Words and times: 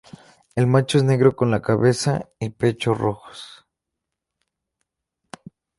El 0.55 0.65
macho 0.65 0.97
es 0.97 1.03
negro, 1.03 1.35
con 1.35 1.51
la 1.51 1.61
cabeza 1.61 2.27
y 2.39 2.49
pecho 2.49 2.95
rojos. 2.95 3.67